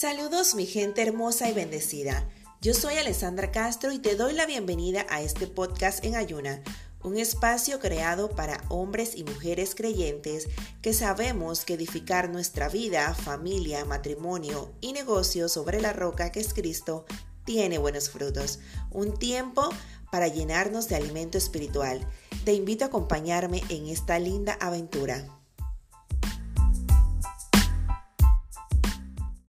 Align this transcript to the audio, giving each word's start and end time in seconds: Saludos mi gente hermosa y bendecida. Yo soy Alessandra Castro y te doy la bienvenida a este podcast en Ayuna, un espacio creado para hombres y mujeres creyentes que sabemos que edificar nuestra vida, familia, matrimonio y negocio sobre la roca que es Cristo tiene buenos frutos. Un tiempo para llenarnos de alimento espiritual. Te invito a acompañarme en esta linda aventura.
Saludos 0.00 0.54
mi 0.54 0.64
gente 0.64 1.02
hermosa 1.02 1.50
y 1.50 1.54
bendecida. 1.54 2.30
Yo 2.60 2.72
soy 2.72 2.94
Alessandra 2.94 3.50
Castro 3.50 3.90
y 3.90 3.98
te 3.98 4.14
doy 4.14 4.32
la 4.32 4.46
bienvenida 4.46 5.04
a 5.10 5.22
este 5.22 5.48
podcast 5.48 6.04
en 6.04 6.14
Ayuna, 6.14 6.62
un 7.02 7.16
espacio 7.16 7.80
creado 7.80 8.30
para 8.30 8.62
hombres 8.68 9.16
y 9.16 9.24
mujeres 9.24 9.74
creyentes 9.74 10.46
que 10.82 10.92
sabemos 10.92 11.64
que 11.64 11.74
edificar 11.74 12.30
nuestra 12.30 12.68
vida, 12.68 13.12
familia, 13.12 13.84
matrimonio 13.86 14.70
y 14.80 14.92
negocio 14.92 15.48
sobre 15.48 15.80
la 15.80 15.92
roca 15.92 16.30
que 16.30 16.38
es 16.38 16.54
Cristo 16.54 17.04
tiene 17.44 17.78
buenos 17.78 18.08
frutos. 18.08 18.60
Un 18.92 19.18
tiempo 19.18 19.68
para 20.12 20.28
llenarnos 20.28 20.88
de 20.88 20.94
alimento 20.94 21.38
espiritual. 21.38 22.06
Te 22.44 22.52
invito 22.52 22.84
a 22.84 22.86
acompañarme 22.86 23.64
en 23.68 23.88
esta 23.88 24.20
linda 24.20 24.56
aventura. 24.60 25.37